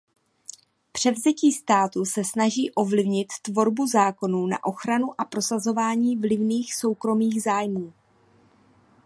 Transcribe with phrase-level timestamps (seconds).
[0.91, 7.93] Převzetí státu se snaží ovlivnit tvorbu zákonů na ochranu a prosazování vlivných soukromých zájmů.